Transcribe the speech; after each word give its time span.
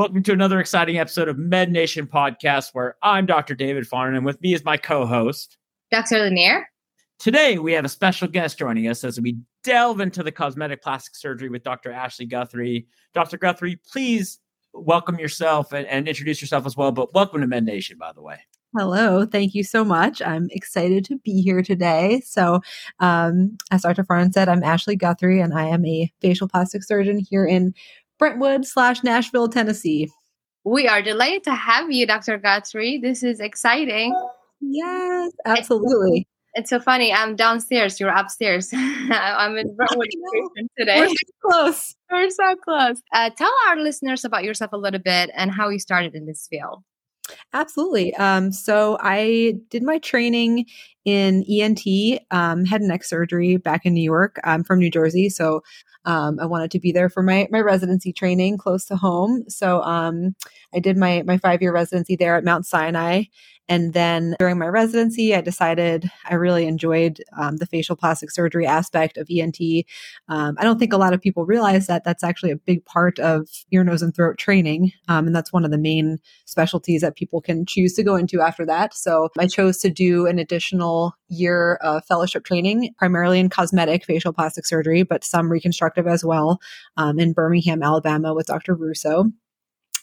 Welcome 0.00 0.22
to 0.22 0.32
another 0.32 0.60
exciting 0.60 0.96
episode 0.96 1.28
of 1.28 1.36
Med 1.36 1.70
Nation 1.70 2.06
Podcast, 2.06 2.70
where 2.72 2.96
I'm 3.02 3.26
Dr. 3.26 3.54
David 3.54 3.84
Farnen, 3.84 4.16
and 4.16 4.24
with 4.24 4.40
me 4.40 4.54
is 4.54 4.64
my 4.64 4.78
co-host, 4.78 5.58
Dr. 5.90 6.20
Lanier. 6.20 6.66
Today, 7.18 7.58
we 7.58 7.74
have 7.74 7.84
a 7.84 7.88
special 7.90 8.26
guest 8.26 8.58
joining 8.58 8.88
us 8.88 9.04
as 9.04 9.20
we 9.20 9.36
delve 9.62 10.00
into 10.00 10.22
the 10.22 10.32
cosmetic 10.32 10.82
plastic 10.82 11.14
surgery 11.14 11.50
with 11.50 11.64
Dr. 11.64 11.92
Ashley 11.92 12.24
Guthrie. 12.24 12.86
Dr. 13.12 13.36
Guthrie, 13.36 13.78
please 13.92 14.38
welcome 14.72 15.18
yourself 15.18 15.70
and, 15.74 15.86
and 15.86 16.08
introduce 16.08 16.40
yourself 16.40 16.64
as 16.64 16.78
well. 16.78 16.92
But 16.92 17.12
welcome 17.12 17.42
to 17.42 17.46
Med 17.46 17.66
Nation, 17.66 17.98
by 17.98 18.14
the 18.14 18.22
way. 18.22 18.38
Hello, 18.74 19.26
thank 19.26 19.52
you 19.52 19.64
so 19.64 19.84
much. 19.84 20.22
I'm 20.22 20.46
excited 20.52 21.04
to 21.06 21.18
be 21.18 21.42
here 21.42 21.60
today. 21.60 22.22
So, 22.24 22.60
um, 23.00 23.58
as 23.72 23.82
Dr. 23.82 24.04
Farnen 24.04 24.32
said, 24.32 24.48
I'm 24.48 24.62
Ashley 24.62 24.94
Guthrie, 24.94 25.40
and 25.40 25.52
I 25.52 25.66
am 25.66 25.84
a 25.84 26.10
facial 26.20 26.46
plastic 26.46 26.84
surgeon 26.84 27.18
here 27.18 27.44
in 27.44 27.74
Brentwood 28.20 28.66
slash 28.66 29.02
Nashville, 29.02 29.48
Tennessee. 29.48 30.08
We 30.62 30.86
are 30.86 31.00
delighted 31.00 31.42
to 31.44 31.54
have 31.54 31.90
you, 31.90 32.06
Dr. 32.06 32.36
Guthrie. 32.36 32.98
This 32.98 33.22
is 33.22 33.40
exciting. 33.40 34.14
Yes, 34.60 35.32
absolutely. 35.46 36.28
It's 36.54 36.68
so 36.68 36.80
funny. 36.80 37.12
I'm 37.12 37.34
downstairs. 37.34 37.98
You're 37.98 38.10
upstairs. 38.10 38.70
I'm 38.74 39.56
in 39.56 39.74
Brentwood 39.74 40.08
today. 40.78 41.00
We're 41.00 41.08
so 41.08 41.14
close. 41.42 41.96
We're 42.10 42.30
so 42.30 42.56
close. 42.56 43.00
Uh, 43.12 43.30
tell 43.30 43.52
our 43.68 43.76
listeners 43.76 44.24
about 44.24 44.44
yourself 44.44 44.72
a 44.72 44.76
little 44.76 45.00
bit 45.00 45.30
and 45.34 45.50
how 45.50 45.70
you 45.70 45.78
started 45.78 46.14
in 46.14 46.26
this 46.26 46.46
field. 46.50 46.82
Absolutely. 47.54 48.14
Um, 48.16 48.52
so 48.52 48.98
I 49.00 49.54
did 49.70 49.82
my 49.82 49.98
training 49.98 50.66
in 51.04 51.44
ENT, 51.48 52.20
um, 52.30 52.64
head 52.64 52.80
and 52.80 52.88
neck 52.88 53.04
surgery 53.04 53.56
back 53.56 53.86
in 53.86 53.94
New 53.94 54.02
York. 54.02 54.38
I'm 54.44 54.64
from 54.64 54.80
New 54.80 54.90
Jersey, 54.90 55.28
so 55.30 55.62
um, 56.04 56.38
I 56.40 56.46
wanted 56.46 56.70
to 56.72 56.80
be 56.80 56.92
there 56.92 57.08
for 57.08 57.22
my 57.22 57.48
my 57.50 57.60
residency 57.60 58.12
training 58.12 58.58
close 58.58 58.84
to 58.86 58.96
home. 58.96 59.44
So 59.48 59.82
um, 59.82 60.34
I 60.74 60.80
did 60.80 60.96
my 60.96 61.22
my 61.22 61.38
five 61.38 61.62
year 61.62 61.72
residency 61.72 62.16
there 62.16 62.36
at 62.36 62.44
Mount 62.44 62.66
Sinai, 62.66 63.24
and 63.70 63.92
then 63.92 64.34
during 64.40 64.58
my 64.58 64.66
residency, 64.66 65.32
I 65.32 65.40
decided 65.40 66.10
I 66.28 66.34
really 66.34 66.66
enjoyed 66.66 67.22
um, 67.38 67.58
the 67.58 67.66
facial 67.66 67.94
plastic 67.94 68.32
surgery 68.32 68.66
aspect 68.66 69.16
of 69.16 69.28
ENT. 69.30 69.60
Um, 70.28 70.56
I 70.58 70.64
don't 70.64 70.80
think 70.80 70.92
a 70.92 70.96
lot 70.98 71.14
of 71.14 71.22
people 71.22 71.46
realize 71.46 71.86
that 71.86 72.02
that's 72.02 72.24
actually 72.24 72.50
a 72.50 72.56
big 72.56 72.84
part 72.84 73.20
of 73.20 73.48
ear, 73.70 73.84
nose, 73.84 74.02
and 74.02 74.12
throat 74.12 74.38
training. 74.38 74.90
Um, 75.06 75.28
and 75.28 75.36
that's 75.36 75.52
one 75.52 75.64
of 75.64 75.70
the 75.70 75.78
main 75.78 76.18
specialties 76.46 77.00
that 77.02 77.14
people 77.14 77.40
can 77.40 77.64
choose 77.64 77.94
to 77.94 78.02
go 78.02 78.16
into 78.16 78.40
after 78.40 78.66
that. 78.66 78.92
So 78.92 79.28
I 79.38 79.46
chose 79.46 79.78
to 79.78 79.88
do 79.88 80.26
an 80.26 80.40
additional 80.40 81.14
year 81.28 81.74
of 81.76 82.04
fellowship 82.06 82.44
training, 82.44 82.92
primarily 82.98 83.38
in 83.38 83.50
cosmetic 83.50 84.04
facial 84.04 84.32
plastic 84.32 84.66
surgery, 84.66 85.04
but 85.04 85.22
some 85.22 85.48
reconstructive 85.48 86.08
as 86.08 86.24
well 86.24 86.58
um, 86.96 87.20
in 87.20 87.32
Birmingham, 87.32 87.84
Alabama 87.84 88.34
with 88.34 88.46
Dr. 88.46 88.74
Russo. 88.74 89.30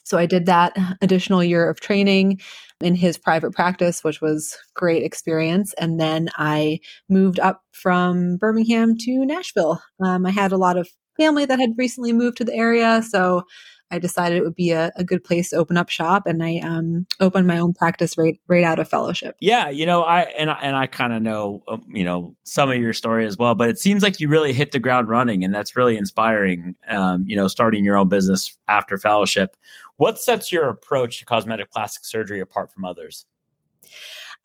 So 0.07 0.17
I 0.17 0.25
did 0.25 0.45
that 0.45 0.77
additional 1.01 1.43
year 1.43 1.69
of 1.69 1.81
training 1.81 2.39
in 2.79 2.95
his 2.95 3.17
private 3.17 3.51
practice, 3.51 4.05
which 4.05 4.21
was 4.21 4.57
great 4.73 5.03
experience. 5.03 5.73
And 5.73 5.99
then 5.99 6.29
I 6.37 6.79
moved 7.09 7.41
up 7.41 7.61
from 7.73 8.37
Birmingham 8.37 8.95
to 8.99 9.25
Nashville. 9.25 9.81
Um, 10.01 10.25
I 10.25 10.31
had 10.31 10.53
a 10.53 10.57
lot 10.57 10.77
of 10.77 10.87
family 11.17 11.43
that 11.45 11.59
had 11.59 11.71
recently 11.77 12.13
moved 12.13 12.37
to 12.37 12.45
the 12.45 12.53
area, 12.53 13.03
so 13.03 13.43
I 13.89 13.99
decided 13.99 14.37
it 14.37 14.43
would 14.43 14.55
be 14.55 14.71
a, 14.71 14.91
a 14.97 15.03
good 15.03 15.23
place 15.23 15.49
to 15.49 15.55
open 15.55 15.77
up 15.77 15.89
shop, 15.89 16.23
and 16.25 16.43
I 16.43 16.57
um, 16.57 17.07
opened 17.19 17.47
my 17.47 17.57
own 17.57 17.73
practice 17.73 18.17
right 18.17 18.39
right 18.47 18.63
out 18.63 18.79
of 18.79 18.89
fellowship. 18.89 19.35
Yeah, 19.39 19.69
you 19.69 19.85
know, 19.85 20.03
I 20.03 20.21
and 20.37 20.49
and 20.49 20.75
I 20.75 20.87
kind 20.87 21.13
of 21.13 21.21
know 21.21 21.63
um, 21.67 21.83
you 21.87 22.03
know 22.03 22.35
some 22.43 22.69
of 22.69 22.77
your 22.77 22.93
story 22.93 23.25
as 23.25 23.37
well, 23.37 23.55
but 23.55 23.69
it 23.69 23.79
seems 23.79 24.03
like 24.03 24.19
you 24.19 24.27
really 24.27 24.51
hit 24.51 24.71
the 24.71 24.79
ground 24.79 25.07
running, 25.07 25.43
and 25.43 25.53
that's 25.53 25.75
really 25.75 25.97
inspiring. 25.97 26.75
Um, 26.89 27.23
you 27.27 27.35
know, 27.35 27.47
starting 27.47 27.85
your 27.85 27.97
own 27.97 28.09
business 28.09 28.57
after 28.67 28.97
fellowship. 28.97 29.55
What 29.97 30.19
sets 30.19 30.51
your 30.51 30.69
approach 30.69 31.19
to 31.19 31.25
cosmetic 31.25 31.71
plastic 31.71 32.05
surgery 32.05 32.39
apart 32.39 32.71
from 32.71 32.85
others? 32.85 33.25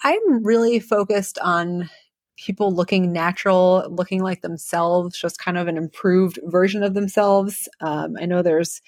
I'm 0.02 0.44
really 0.44 0.80
focused 0.80 1.38
on 1.38 1.88
people 2.36 2.74
looking 2.74 3.12
natural, 3.12 3.86
looking 3.90 4.22
like 4.22 4.40
themselves, 4.40 5.18
just 5.18 5.38
kind 5.38 5.58
of 5.58 5.68
an 5.68 5.76
improved 5.76 6.38
version 6.44 6.82
of 6.82 6.94
themselves. 6.94 7.68
Um, 7.80 8.16
I 8.20 8.26
know 8.26 8.42
there's 8.42 8.80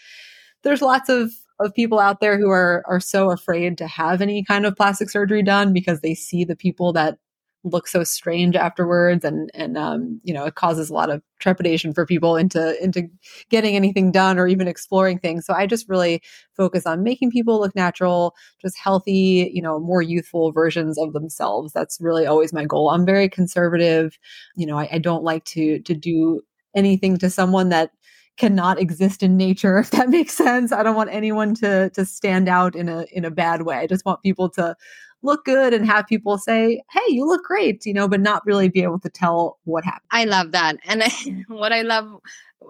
there's 0.62 0.82
lots 0.82 1.08
of 1.08 1.30
of 1.60 1.74
people 1.74 2.00
out 2.00 2.20
there 2.20 2.38
who 2.38 2.50
are 2.50 2.82
are 2.86 3.00
so 3.00 3.30
afraid 3.30 3.78
to 3.78 3.86
have 3.86 4.20
any 4.20 4.42
kind 4.42 4.66
of 4.66 4.74
plastic 4.74 5.10
surgery 5.10 5.42
done 5.42 5.72
because 5.72 6.00
they 6.00 6.14
see 6.14 6.44
the 6.44 6.56
people 6.56 6.92
that 6.94 7.19
look 7.64 7.88
so 7.88 8.04
strange 8.04 8.54
afterwards 8.54 9.25
and 9.25 9.50
and 9.54 9.76
um, 9.78 10.20
you 10.22 10.32
know 10.34 10.44
it 10.44 10.54
causes 10.54 10.91
a 10.91 10.94
lot 10.94 11.10
of 11.10 11.22
trepidation 11.41 11.92
for 11.94 12.06
people 12.06 12.36
into 12.36 12.82
into 12.82 13.08
getting 13.50 13.75
anything 13.75 14.12
done 14.12 14.38
or 14.38 14.47
even 14.47 14.69
exploring 14.69 15.19
things. 15.19 15.47
So 15.47 15.54
i 15.54 15.66
just 15.66 15.88
really 15.88 16.22
focus 16.56 16.86
on 16.86 17.03
making 17.03 17.30
people 17.30 17.58
look 17.60 17.74
natural 17.74 18.34
just 18.60 18.78
healthy 18.78 19.50
you 19.53 19.62
know 19.62 19.80
more 19.80 20.03
youthful 20.03 20.53
versions 20.53 20.98
of 20.98 21.12
themselves. 21.12 21.72
That's 21.72 21.98
really 22.00 22.26
always 22.26 22.53
my 22.53 22.64
goal. 22.64 22.91
I'm 22.91 23.06
very 23.06 23.28
conservative. 23.28 24.19
You 24.56 24.66
know 24.66 24.78
i, 24.78 24.88
I 24.92 24.98
don't 24.98 25.24
like 25.24 25.44
to 25.47 25.80
to 25.80 25.94
do 25.94 26.42
anything 26.74 27.16
to 27.19 27.30
someone 27.30 27.70
that 27.70 27.91
cannot 28.36 28.80
exist 28.80 29.22
in 29.22 29.36
nature 29.36 29.78
if 29.84 29.91
that 29.92 30.08
makes 30.08 30.34
sense. 30.34 30.72
I 30.72 30.82
don't 30.82 30.97
want 30.97 31.10
anyone 31.12 31.54
to 31.56 31.91
to 31.91 32.04
stand 32.04 32.48
out 32.48 32.74
in 32.76 32.88
a 32.88 33.06
in 33.12 33.24
a 33.24 33.30
bad 33.30 33.62
way. 33.62 33.76
I 33.76 33.86
just 33.86 34.04
want 34.04 34.22
people 34.22 34.48
to 34.50 34.76
look 35.24 35.44
good 35.44 35.72
and 35.72 35.86
have 35.86 36.06
people 36.06 36.38
say, 36.38 36.82
"Hey, 36.90 37.00
you 37.08 37.26
look 37.26 37.44
great," 37.44 37.84
you 37.86 37.94
know, 37.94 38.06
but 38.06 38.20
not 38.20 38.44
really 38.46 38.68
be 38.68 38.82
able 38.82 39.00
to 39.00 39.08
tell 39.08 39.58
what 39.64 39.84
happened. 39.84 40.08
I 40.10 40.24
love 40.24 40.52
that, 40.52 40.76
and 40.84 41.02
I, 41.02 41.08
what 41.48 41.72
I 41.72 41.82
love, 41.82 42.20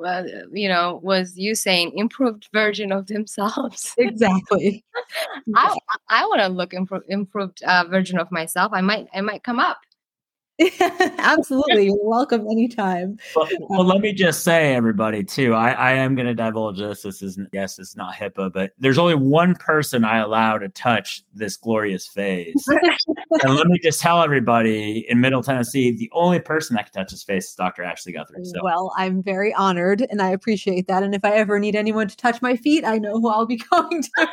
uh, 0.05 0.23
you 0.53 0.69
know, 0.69 1.01
was 1.03 1.37
you 1.37 1.55
saying 1.55 1.93
improved 1.97 2.49
version 2.53 2.93
of 2.93 3.07
themselves. 3.07 3.95
Exactly. 3.99 4.85
I 5.55 5.77
I 6.09 6.27
want 6.27 6.41
to 6.41 6.49
look 6.49 6.73
improved 6.73 7.07
improved 7.09 7.63
uh, 7.65 7.85
version 7.89 8.19
of 8.19 8.31
myself. 8.31 8.73
I 8.73 8.81
might 8.81 9.09
I 9.15 9.21
might 9.21 9.43
come 9.43 9.59
up. 9.59 9.79
Absolutely. 11.19 11.87
You're 11.87 11.99
welcome 12.01 12.47
anytime. 12.49 13.19
Well, 13.35 13.47
uh, 13.47 13.67
well, 13.69 13.85
let 13.85 14.01
me 14.01 14.13
just 14.13 14.45
say, 14.45 14.75
everybody, 14.75 15.25
too, 15.25 15.53
I, 15.53 15.73
I 15.73 15.93
am 15.93 16.15
going 16.15 16.27
to 16.27 16.35
divulge 16.35 16.79
this. 16.79 17.03
This 17.03 17.23
isn't, 17.23 17.49
yes, 17.53 17.81
it's 17.81 17.97
not 17.97 18.15
HIPAA, 18.15 18.53
but 18.53 18.73
there's 18.79 18.99
only 18.99 19.17
one 19.17 19.57
person 19.57 20.05
I 20.05 20.19
allow 20.19 20.59
to 20.59 20.69
touch 20.69 21.23
this 21.35 21.57
glorious 21.57 22.07
face. 22.07 22.55
and 23.43 23.55
let 23.55 23.67
me 23.67 23.81
just 23.83 24.01
tell 24.01 24.23
everybody 24.23 25.05
in 25.09 25.21
Middle 25.21 25.43
Tennessee, 25.43 25.91
the 25.91 26.11
only 26.13 26.39
person 26.39 26.77
that 26.77 26.93
can 26.93 27.03
touch 27.03 27.11
his 27.11 27.25
face 27.25 27.49
is 27.49 27.55
Dr. 27.55 27.83
Ashley 27.83 28.13
Guthrie. 28.13 28.45
So. 28.45 28.61
Well, 28.63 28.93
I'm 28.97 29.25
very 29.25 29.53
honored 29.55 30.07
and 30.09 30.23
I 30.23 30.31
appreciate 30.31 30.87
that. 30.87 31.03
And 31.03 31.17
if 31.17 31.25
I 31.25 31.33
ever 31.33 31.59
need 31.59 31.75
anyone 31.75 32.07
to 32.07 32.17
touch 32.17 32.41
my 32.41 32.55
feet, 32.55 32.85
I 32.85 32.99
know 32.99 33.21
who 33.21 33.29
I'll 33.29 33.47
be 33.47 33.57
going 33.71 34.03
to. 34.03 34.29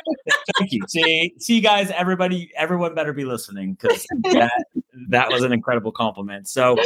Thank 0.58 0.70
you. 0.70 0.82
See, 0.88 1.34
see, 1.38 1.60
guys, 1.60 1.90
everybody, 1.90 2.52
everyone 2.56 2.94
better 2.94 3.12
be 3.12 3.24
listening 3.24 3.74
because 3.74 4.06
that, 5.08 5.28
that 5.28 5.30
was 5.30 5.42
an 5.42 5.52
incredible 5.52 5.92
compliment 5.92 6.12
compliment. 6.12 6.48
So, 6.48 6.76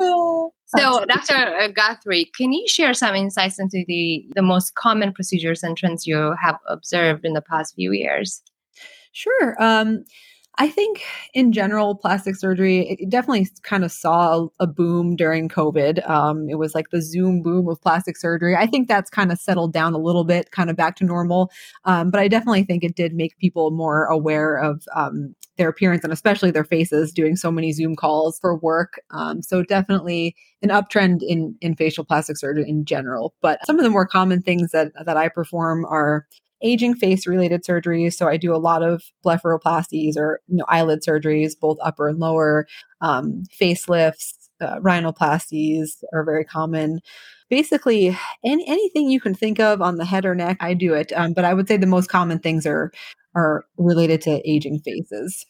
so 0.00 1.04
Dr. 1.06 1.72
Guthrie, 1.72 2.30
can 2.36 2.52
you 2.52 2.66
share 2.68 2.94
some 2.94 3.14
insights 3.14 3.58
into 3.58 3.84
the 3.86 4.26
the 4.34 4.42
most 4.42 4.74
common 4.74 5.12
procedures 5.12 5.62
and 5.62 5.76
trends 5.76 6.06
you 6.06 6.34
have 6.42 6.58
observed 6.68 7.24
in 7.24 7.32
the 7.32 7.42
past 7.42 7.74
few 7.74 7.92
years? 7.92 8.42
Sure. 9.12 9.56
Um, 9.62 10.04
I 10.58 10.68
think 10.68 11.02
in 11.32 11.52
general, 11.52 11.96
plastic 11.96 12.36
surgery 12.36 12.96
it 13.00 13.10
definitely 13.10 13.48
kind 13.62 13.84
of 13.84 13.90
saw 13.90 14.48
a, 14.60 14.66
boom 14.66 15.14
during 15.16 15.48
COVID. 15.48 16.08
Um, 16.08 16.48
it 16.48 16.56
was 16.56 16.74
like 16.74 16.90
the 16.90 17.02
Zoom 17.02 17.42
boom 17.42 17.68
of 17.68 17.80
plastic 17.80 18.16
surgery. 18.16 18.56
I 18.56 18.66
think 18.66 18.88
that's 18.88 19.10
kind 19.10 19.30
of 19.30 19.38
settled 19.38 19.72
down 19.72 19.94
a 19.94 19.98
little 19.98 20.24
bit, 20.24 20.50
kind 20.50 20.70
of 20.70 20.76
back 20.76 20.96
to 20.96 21.04
normal. 21.04 21.50
Um, 21.84 22.10
but 22.10 22.18
I 22.20 22.28
definitely 22.28 22.64
think 22.64 22.82
it 22.82 22.96
did 22.96 23.14
make 23.14 23.38
people 23.38 23.70
more 23.70 24.06
aware 24.06 24.56
of 24.56 24.82
um, 24.94 25.34
their 25.56 25.68
appearance 25.68 26.02
and 26.02 26.12
especially 26.12 26.50
their 26.50 26.64
faces 26.64 27.12
doing 27.12 27.36
so 27.36 27.50
many 27.50 27.72
Zoom 27.72 27.94
calls 27.94 28.38
for 28.40 28.56
work. 28.56 29.00
Um, 29.10 29.42
so 29.42 29.62
definitely 29.62 30.34
an 30.62 30.70
uptrend 30.70 31.20
in 31.22 31.56
in 31.60 31.76
facial 31.76 32.04
plastic 32.04 32.36
surgery 32.36 32.68
in 32.68 32.84
general. 32.84 33.34
But 33.40 33.64
some 33.66 33.78
of 33.78 33.84
the 33.84 33.90
more 33.90 34.06
common 34.06 34.42
things 34.42 34.70
that 34.72 34.92
that 35.04 35.16
I 35.16 35.28
perform 35.28 35.84
are 35.84 36.26
aging 36.64 36.94
face 36.94 37.26
related 37.26 37.62
surgeries. 37.62 38.14
So 38.14 38.26
I 38.26 38.36
do 38.36 38.54
a 38.54 38.56
lot 38.56 38.82
of 38.82 39.04
blepharoplasties 39.24 40.16
or 40.16 40.40
you 40.48 40.56
know, 40.56 40.64
eyelid 40.68 41.00
surgeries, 41.06 41.52
both 41.58 41.78
upper 41.82 42.08
and 42.08 42.18
lower, 42.18 42.66
um, 43.00 43.44
facelifts, 43.60 44.32
uh, 44.60 44.78
rhinoplasties 44.78 46.02
are 46.12 46.24
very 46.24 46.44
common. 46.44 47.00
Basically, 47.50 48.16
any, 48.44 48.66
anything 48.66 49.10
you 49.10 49.20
can 49.20 49.34
think 49.34 49.60
of 49.60 49.82
on 49.82 49.96
the 49.96 50.04
head 50.04 50.24
or 50.24 50.34
neck, 50.34 50.56
I 50.60 50.74
do 50.74 50.94
it. 50.94 51.12
Um, 51.14 51.34
but 51.34 51.44
I 51.44 51.54
would 51.54 51.68
say 51.68 51.76
the 51.76 51.86
most 51.86 52.08
common 52.08 52.38
things 52.38 52.66
are 52.66 52.90
are 53.36 53.64
related 53.76 54.22
to 54.22 54.48
aging 54.48 54.78
faces. 54.80 55.44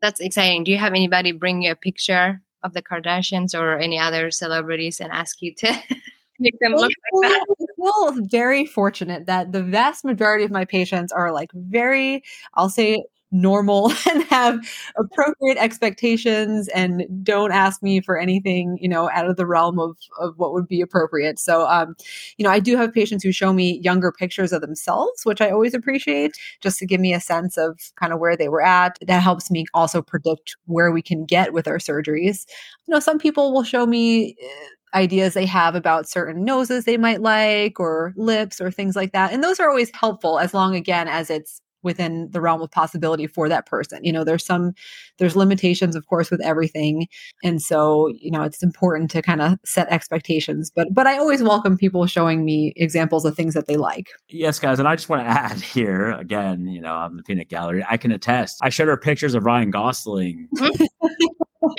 That's 0.00 0.20
exciting. 0.20 0.64
Do 0.64 0.72
you 0.72 0.78
have 0.78 0.92
anybody 0.92 1.30
bring 1.30 1.62
you 1.62 1.70
a 1.70 1.76
picture 1.76 2.42
of 2.64 2.72
the 2.74 2.82
Kardashians 2.82 3.58
or 3.58 3.78
any 3.78 3.98
other 3.98 4.30
celebrities 4.32 5.00
and 5.00 5.12
ask 5.12 5.40
you 5.40 5.54
to 5.58 5.72
make 6.42 6.58
them 6.60 6.72
look 6.72 6.92
like 7.12 7.30
that? 7.30 7.46
I 7.50 7.64
feel 7.76 8.26
very 8.26 8.66
fortunate 8.66 9.26
that 9.26 9.52
the 9.52 9.62
vast 9.62 10.04
majority 10.04 10.44
of 10.44 10.50
my 10.50 10.64
patients 10.64 11.12
are 11.12 11.32
like 11.32 11.50
very, 11.54 12.22
I'll 12.54 12.70
say, 12.70 13.04
normal 13.32 13.90
and 14.10 14.22
have 14.24 14.60
appropriate 14.96 15.56
expectations 15.56 16.68
and 16.68 17.04
don't 17.24 17.50
ask 17.50 17.82
me 17.82 18.00
for 18.00 18.18
anything, 18.18 18.78
you 18.80 18.88
know, 18.88 19.10
out 19.10 19.28
of 19.28 19.36
the 19.36 19.46
realm 19.46 19.80
of, 19.80 19.96
of 20.20 20.34
what 20.36 20.52
would 20.52 20.68
be 20.68 20.80
appropriate. 20.80 21.38
So, 21.38 21.66
um, 21.66 21.96
you 22.36 22.44
know, 22.44 22.50
I 22.50 22.60
do 22.60 22.76
have 22.76 22.92
patients 22.92 23.24
who 23.24 23.32
show 23.32 23.52
me 23.52 23.80
younger 23.82 24.12
pictures 24.12 24.52
of 24.52 24.60
themselves, 24.60 25.24
which 25.24 25.40
I 25.40 25.50
always 25.50 25.74
appreciate 25.74 26.36
just 26.60 26.78
to 26.78 26.86
give 26.86 27.00
me 27.00 27.14
a 27.14 27.20
sense 27.20 27.56
of 27.56 27.80
kind 27.96 28.12
of 28.12 28.20
where 28.20 28.36
they 28.36 28.48
were 28.48 28.62
at. 28.62 28.98
That 29.06 29.22
helps 29.22 29.50
me 29.50 29.64
also 29.74 30.02
predict 30.02 30.56
where 30.66 30.92
we 30.92 31.02
can 31.02 31.24
get 31.24 31.52
with 31.52 31.66
our 31.66 31.78
surgeries. 31.78 32.46
You 32.86 32.94
know, 32.94 33.00
some 33.00 33.18
people 33.18 33.52
will 33.52 33.64
show 33.64 33.86
me 33.86 34.36
eh, 34.40 34.66
ideas 34.94 35.34
they 35.34 35.46
have 35.46 35.74
about 35.74 36.08
certain 36.08 36.44
noses 36.44 36.84
they 36.84 36.96
might 36.96 37.22
like 37.22 37.80
or 37.80 38.12
lips 38.16 38.60
or 38.60 38.70
things 38.70 38.96
like 38.96 39.12
that. 39.12 39.32
And 39.32 39.42
those 39.42 39.60
are 39.60 39.68
always 39.68 39.90
helpful 39.94 40.38
as 40.38 40.54
long 40.54 40.74
again 40.74 41.08
as 41.08 41.30
it's 41.30 41.60
within 41.82 42.30
the 42.30 42.40
realm 42.40 42.62
of 42.62 42.70
possibility 42.70 43.26
for 43.26 43.48
that 43.48 43.66
person. 43.66 44.04
You 44.04 44.12
know, 44.12 44.24
there's 44.24 44.44
some 44.44 44.72
there's 45.18 45.36
limitations 45.36 45.96
of 45.96 46.06
course 46.06 46.30
with 46.30 46.40
everything. 46.40 47.08
And 47.42 47.60
so, 47.60 48.08
you 48.08 48.30
know, 48.30 48.42
it's 48.42 48.62
important 48.62 49.10
to 49.12 49.22
kind 49.22 49.42
of 49.42 49.58
set 49.64 49.88
expectations. 49.90 50.70
But 50.74 50.88
but 50.92 51.06
I 51.06 51.18
always 51.18 51.42
welcome 51.42 51.76
people 51.76 52.06
showing 52.06 52.44
me 52.44 52.72
examples 52.76 53.24
of 53.24 53.36
things 53.36 53.54
that 53.54 53.66
they 53.66 53.76
like. 53.76 54.08
Yes, 54.28 54.58
guys, 54.58 54.78
and 54.78 54.88
I 54.88 54.96
just 54.96 55.08
want 55.08 55.22
to 55.22 55.28
add 55.30 55.60
here 55.60 56.12
again, 56.12 56.66
you 56.66 56.80
know, 56.80 56.94
I'm 56.94 57.16
the 57.16 57.22
peanut 57.22 57.48
gallery. 57.48 57.84
I 57.88 57.96
can 57.96 58.12
attest. 58.12 58.58
I 58.62 58.68
showed 58.68 58.88
her 58.88 58.96
pictures 58.96 59.34
of 59.34 59.44
Ryan 59.44 59.70
Gosling. 59.70 60.48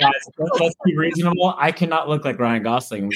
Guys, 0.00 0.12
let's 0.38 0.74
be 0.84 0.96
reasonable. 0.96 1.54
I 1.58 1.70
cannot 1.70 2.08
look 2.08 2.24
like 2.24 2.38
Ryan 2.38 2.62
Gosling, 2.62 3.10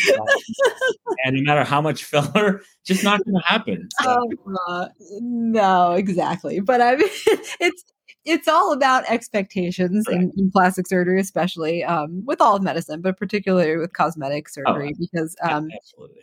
and 1.24 1.36
no 1.36 1.42
matter 1.42 1.64
how 1.64 1.80
much 1.80 2.04
filler, 2.04 2.62
just 2.84 3.02
not 3.02 3.24
going 3.24 3.36
to 3.36 3.46
happen. 3.46 3.88
So. 4.02 4.22
Uh, 4.68 4.88
no, 5.20 5.92
exactly. 5.92 6.60
But 6.60 6.80
I 6.80 6.96
mean, 6.96 7.08
it's 7.60 7.84
it's 8.24 8.48
all 8.48 8.72
about 8.72 9.04
expectations 9.08 10.06
right. 10.08 10.16
in, 10.20 10.32
in, 10.36 10.50
plastic 10.50 10.86
surgery, 10.86 11.20
especially 11.20 11.82
um, 11.84 12.22
with 12.26 12.40
all 12.40 12.56
of 12.56 12.62
medicine, 12.62 13.00
but 13.00 13.16
particularly 13.16 13.76
with 13.78 13.94
cosmetic 13.94 14.48
oh, 14.50 14.52
surgery, 14.52 14.92
oh, 14.94 14.98
because 14.98 15.34
um, 15.42 15.68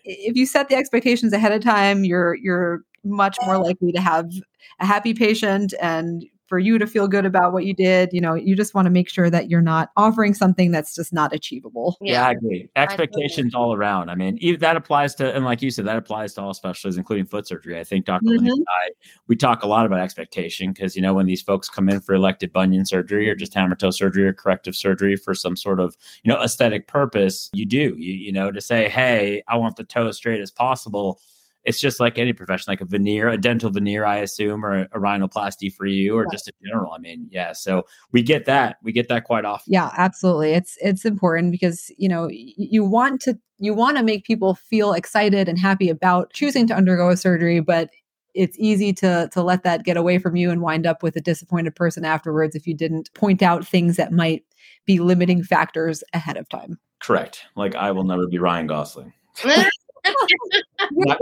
if 0.03 0.35
you 0.35 0.45
set 0.45 0.69
the 0.69 0.75
expectations 0.75 1.33
ahead 1.33 1.51
of 1.51 1.63
time, 1.63 2.03
you're 2.03 2.35
you're 2.35 2.81
much 3.03 3.37
more 3.45 3.57
likely 3.57 3.91
to 3.91 4.01
have 4.01 4.31
a 4.79 4.85
happy 4.85 5.13
patient 5.13 5.73
and 5.81 6.25
for 6.47 6.59
you 6.59 6.77
to 6.77 6.85
feel 6.85 7.07
good 7.07 7.25
about 7.25 7.53
what 7.53 7.65
you 7.65 7.73
did. 7.73 8.09
You 8.13 8.21
know, 8.21 8.35
you 8.35 8.55
just 8.55 8.73
want 8.73 8.85
to 8.85 8.89
make 8.89 9.09
sure 9.09 9.29
that 9.29 9.49
you're 9.49 9.61
not 9.61 9.89
offering 9.97 10.33
something 10.33 10.71
that's 10.71 10.93
just 10.93 11.11
not 11.11 11.33
achievable. 11.33 11.97
Yeah, 12.01 12.13
yeah 12.13 12.27
I 12.27 12.31
agree. 12.31 12.69
Expectations 12.75 13.55
I 13.55 13.57
all 13.57 13.73
around. 13.73 14.09
I 14.09 14.15
mean, 14.15 14.59
that 14.59 14.75
applies 14.75 15.15
to, 15.15 15.35
and 15.35 15.45
like 15.45 15.61
you 15.61 15.71
said, 15.71 15.85
that 15.85 15.97
applies 15.97 16.33
to 16.35 16.41
all 16.41 16.53
specialties, 16.53 16.97
including 16.97 17.25
foot 17.25 17.47
surgery. 17.47 17.79
I 17.79 17.83
think 17.83 18.05
Dr. 18.05 18.25
Mm-hmm. 18.25 18.47
I, 18.47 18.89
we 19.27 19.35
talk 19.35 19.63
a 19.63 19.67
lot 19.67 19.85
about 19.85 19.99
expectation 19.99 20.71
because, 20.71 20.95
you 20.95 21.01
know, 21.01 21.13
when 21.13 21.25
these 21.25 21.41
folks 21.41 21.69
come 21.69 21.89
in 21.89 21.99
for 22.01 22.13
elective 22.13 22.53
bunion 22.53 22.85
surgery 22.85 23.29
or 23.29 23.35
just 23.35 23.53
hammer 23.53 23.75
toe 23.75 23.91
surgery 23.91 24.27
or 24.27 24.33
corrective 24.33 24.75
surgery 24.75 25.15
for 25.15 25.33
some 25.33 25.55
sort 25.55 25.79
of, 25.79 25.95
you 26.23 26.31
know, 26.31 26.41
aesthetic 26.41 26.87
purpose, 26.87 27.49
you 27.53 27.65
do, 27.65 27.95
you, 27.97 28.13
you 28.13 28.31
know, 28.31 28.51
to 28.51 28.61
say, 28.61 28.89
hey, 28.89 29.43
I 29.47 29.57
want 29.57 29.75
the 29.75 29.83
toe 29.83 30.07
as 30.07 30.17
straight 30.17 30.41
as 30.41 30.51
possible 30.51 31.19
it's 31.65 31.79
just 31.79 31.99
like 31.99 32.17
any 32.19 32.31
profession, 32.31 32.65
like 32.67 32.81
a 32.81 32.85
veneer, 32.85 33.27
a 33.27 33.37
dental 33.37 33.71
veneer, 33.71 34.05
I 34.05 34.17
assume, 34.17 34.63
or 34.63 34.81
a, 34.81 34.87
rhinoplasty 34.89 35.73
for 35.73 35.87
you, 35.87 36.15
or 36.15 36.23
right. 36.23 36.31
just 36.31 36.47
in 36.47 36.53
general. 36.63 36.93
I 36.93 36.99
mean, 36.99 37.27
yeah. 37.31 37.53
So 37.53 37.83
we 38.11 38.21
get 38.21 38.45
that. 38.45 38.77
We 38.83 38.91
get 38.91 39.09
that 39.09 39.23
quite 39.23 39.45
often. 39.45 39.73
Yeah, 39.73 39.89
absolutely. 39.97 40.51
It's 40.51 40.77
it's 40.79 41.05
important 41.05 41.51
because 41.51 41.91
you 41.97 42.07
know 42.07 42.29
you 42.31 42.85
want 42.85 43.19
to 43.21 43.37
you 43.57 43.73
want 43.73 43.97
to 43.97 44.03
make 44.03 44.25
people 44.25 44.53
feel 44.55 44.93
excited 44.93 45.49
and 45.49 45.57
happy 45.57 45.89
about 45.89 46.31
choosing 46.33 46.67
to 46.67 46.75
undergo 46.75 47.09
a 47.09 47.17
surgery, 47.17 47.59
but 47.59 47.89
it's 48.35 48.57
easy 48.59 48.93
to 48.93 49.27
to 49.31 49.41
let 49.41 49.63
that 49.63 49.83
get 49.83 49.97
away 49.97 50.19
from 50.19 50.35
you 50.35 50.51
and 50.51 50.61
wind 50.61 50.85
up 50.85 51.01
with 51.01 51.15
a 51.15 51.21
disappointed 51.21 51.75
person 51.75 52.05
afterwards 52.05 52.55
if 52.55 52.67
you 52.67 52.75
didn't 52.75 53.11
point 53.15 53.41
out 53.41 53.65
things 53.65 53.97
that 53.97 54.11
might 54.11 54.43
be 54.85 54.99
limiting 54.99 55.41
factors 55.43 56.03
ahead 56.13 56.37
of 56.37 56.47
time. 56.47 56.77
Correct. 57.01 57.43
Like 57.55 57.73
I 57.75 57.91
will 57.91 58.03
never 58.03 58.27
be 58.27 58.37
Ryan 58.37 58.67
Gosling. 58.67 59.13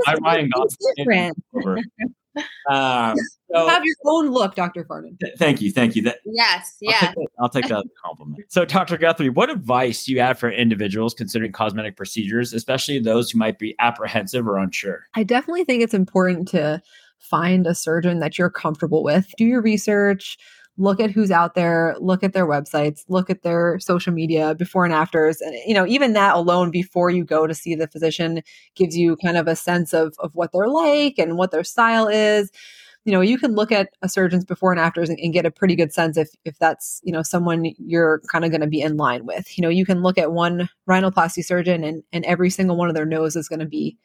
I, 0.08 0.16
Ryan 0.16 0.50
Gosling. 0.50 1.34
Um, 2.70 3.16
so, 3.54 3.68
have 3.68 3.86
your 3.86 3.96
own 4.06 4.32
look, 4.32 4.56
Dr. 4.56 4.84
Farnen. 4.86 5.20
Th- 5.20 5.36
thank 5.38 5.62
you, 5.62 5.72
thank 5.72 5.96
you. 5.96 6.02
That, 6.02 6.18
yes, 6.26 6.78
yeah. 6.82 6.94
I'll 6.94 7.00
take, 7.00 7.16
that, 7.16 7.28
I'll 7.40 7.50
take 7.50 7.68
that 7.68 7.86
compliment. 8.04 8.44
So, 8.48 8.66
Dr. 8.66 8.98
Guthrie, 8.98 9.30
what 9.30 9.52
advice 9.52 10.06
do 10.06 10.14
you 10.14 10.20
have 10.20 10.40
for 10.40 10.50
individuals 10.50 11.14
considering 11.14 11.52
cosmetic 11.52 11.96
procedures, 11.96 12.54
especially 12.54 13.00
those 13.00 13.30
who 13.30 13.38
might 13.38 13.60
be 13.60 13.76
apprehensive 13.80 14.48
or 14.48 14.58
unsure? 14.58 15.08
I 15.14 15.24
definitely 15.24 15.64
think 15.64 15.84
it's 15.84 15.94
important 15.94 16.48
to 16.50 16.82
find 17.20 17.68
a 17.68 17.76
surgeon 17.76 18.20
that 18.20 18.38
you're 18.38 18.50
comfortable 18.50 19.04
with. 19.04 19.32
Do 19.38 19.46
your 19.46 19.62
research 19.62 20.38
look 20.78 21.00
at 21.00 21.12
who's 21.12 21.32
out 21.32 21.54
there, 21.54 21.96
look 22.00 22.24
at 22.24 22.34
their 22.34 22.48
websites, 22.48 23.04
look 23.08 23.30
at 23.30 23.44
their 23.44 23.78
social 23.80 24.12
media 24.12 24.56
before 24.56 24.86
and 24.86 24.94
afters. 24.94 25.40
And, 25.40 25.56
you 25.68 25.74
know, 25.74 25.86
even 25.86 26.14
that 26.14 26.36
alone 26.36 26.72
before 26.72 27.12
you 27.12 27.24
go 27.24 27.46
to 27.46 27.54
see 27.54 27.76
the 27.76 27.88
physician 27.88 28.42
gives 28.76 28.98
you 28.98 29.16
kind 29.18 29.38
of 29.38 29.48
a 29.48 29.56
sense 29.56 29.94
of, 29.94 30.16
of 30.20 30.34
what 30.34 30.52
they're 30.52 30.68
like 30.68 31.20
and 31.20 31.38
what 31.38 31.52
their 31.52 31.64
style 31.64 32.08
is. 32.08 32.52
You 33.06 33.12
know, 33.12 33.22
you 33.22 33.38
can 33.38 33.54
look 33.54 33.72
at 33.72 33.90
a 34.02 34.10
surgeon's 34.10 34.46
before 34.46 34.72
and 34.72 34.80
afters 34.80 35.10
and, 35.10 35.20
and 35.20 35.34
get 35.34 35.46
a 35.46 35.52
pretty 35.52 35.76
good 35.76 35.94
sense 35.94 36.18
if, 36.18 36.30
if 36.46 36.58
that's, 36.58 37.02
you 37.04 37.12
know, 37.12 37.22
someone 37.22 37.74
you're 37.78 38.22
kind 38.32 38.46
of 38.46 38.50
going 38.50 38.62
to 38.62 38.68
be 38.68 38.82
in 38.82 38.98
line 38.98 39.26
with. 39.26 39.58
You 39.58 39.62
know, 39.62 39.70
you 39.70 39.86
can 39.86 40.02
look 40.02 40.18
at 40.18 40.32
one 40.32 40.70
rhinoplasty 40.90 41.44
surgeon 41.44 41.84
and, 41.84 42.02
and 42.14 42.26
every 42.26 42.50
single 42.50 42.78
one 42.78 42.88
of 42.88 42.96
their 42.96 43.06
nose 43.06 43.36
is 43.36 43.50
going 43.50 43.60
to 43.60 43.66
be 43.66 43.98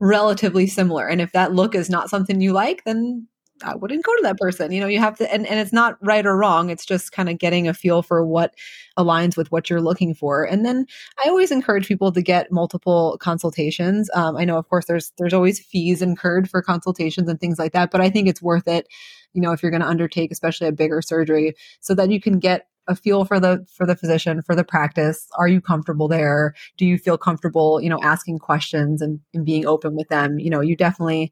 relatively 0.00 0.66
similar. 0.66 1.06
And 1.06 1.20
if 1.20 1.32
that 1.32 1.52
look 1.52 1.74
is 1.74 1.90
not 1.90 2.08
something 2.08 2.40
you 2.40 2.52
like, 2.52 2.82
then 2.84 3.28
I 3.62 3.74
wouldn't 3.74 4.04
go 4.04 4.14
to 4.16 4.22
that 4.22 4.38
person. 4.38 4.72
You 4.72 4.80
know, 4.80 4.86
you 4.86 4.98
have 4.98 5.16
to, 5.18 5.32
and, 5.32 5.46
and 5.46 5.58
it's 5.60 5.72
not 5.72 5.96
right 6.00 6.24
or 6.24 6.36
wrong. 6.36 6.70
It's 6.70 6.84
just 6.84 7.12
kind 7.12 7.28
of 7.28 7.38
getting 7.38 7.68
a 7.68 7.74
feel 7.74 8.02
for 8.02 8.24
what 8.24 8.54
aligns 8.98 9.36
with 9.36 9.50
what 9.52 9.68
you're 9.68 9.80
looking 9.80 10.14
for. 10.14 10.44
And 10.44 10.64
then 10.64 10.86
I 11.24 11.28
always 11.28 11.50
encourage 11.50 11.88
people 11.88 12.12
to 12.12 12.22
get 12.22 12.52
multiple 12.52 13.16
consultations. 13.20 14.10
Um, 14.14 14.36
I 14.36 14.44
know, 14.44 14.58
of 14.58 14.68
course, 14.68 14.86
there's 14.86 15.12
there's 15.18 15.34
always 15.34 15.60
fees 15.60 16.02
incurred 16.02 16.50
for 16.50 16.62
consultations 16.62 17.28
and 17.28 17.40
things 17.40 17.58
like 17.58 17.72
that, 17.72 17.90
but 17.90 18.00
I 18.00 18.10
think 18.10 18.28
it's 18.28 18.42
worth 18.42 18.68
it. 18.68 18.86
You 19.34 19.42
know, 19.42 19.52
if 19.52 19.62
you're 19.62 19.70
going 19.70 19.82
to 19.82 19.88
undertake, 19.88 20.32
especially 20.32 20.68
a 20.68 20.72
bigger 20.72 21.02
surgery, 21.02 21.54
so 21.80 21.94
that 21.94 22.10
you 22.10 22.20
can 22.20 22.38
get 22.38 22.66
a 22.88 22.96
feel 22.96 23.24
for 23.24 23.38
the 23.38 23.64
for 23.70 23.86
the 23.86 23.94
physician 23.94 24.40
for 24.42 24.54
the 24.54 24.64
practice 24.64 25.28
are 25.36 25.46
you 25.46 25.60
comfortable 25.60 26.08
there 26.08 26.54
do 26.78 26.86
you 26.86 26.96
feel 26.96 27.18
comfortable 27.18 27.80
you 27.82 27.88
know 27.90 28.00
asking 28.02 28.38
questions 28.38 29.02
and, 29.02 29.20
and 29.34 29.44
being 29.44 29.66
open 29.66 29.94
with 29.94 30.08
them 30.08 30.38
you 30.38 30.48
know 30.48 30.60
you 30.60 30.74
definitely 30.74 31.30